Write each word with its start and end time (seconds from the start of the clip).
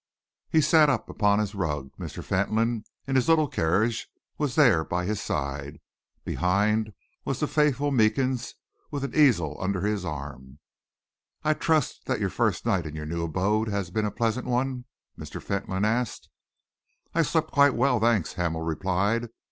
He 0.49 0.61
sat 0.61 0.89
up 0.89 1.09
upon 1.11 1.37
his 1.37 1.53
rug. 1.53 1.91
Mr. 1.99 2.23
Fentolin, 2.23 2.85
in 3.05 3.15
his 3.15 3.29
little 3.29 3.47
carriage, 3.47 4.07
was 4.39 4.55
there 4.55 4.83
by 4.83 5.05
his 5.05 5.21
side. 5.21 5.77
Behind 6.25 6.93
was 7.23 7.39
the 7.39 7.45
faithful 7.47 7.91
Meekins, 7.91 8.55
with 8.89 9.03
an 9.03 9.13
easel 9.13 9.57
under 9.61 9.81
his 9.81 10.03
arm. 10.03 10.57
"I 11.43 11.53
trust 11.53 12.07
that 12.07 12.19
your 12.19 12.31
first 12.31 12.65
night 12.65 12.87
in 12.87 12.95
your 12.95 13.05
new 13.05 13.23
abode 13.23 13.67
has 13.67 13.91
been 13.91 14.05
a 14.05 14.09
pleasant 14.09 14.47
one?" 14.47 14.85
Mr. 15.19 15.39
Fentolin 15.39 15.85
asked. 15.85 16.29
"I 17.13 17.21
slept 17.21 17.51
quite 17.51 17.75
well, 17.75 17.99
thanks," 17.99 18.33
Hamel 18.33 18.63
replied. 18.63 19.29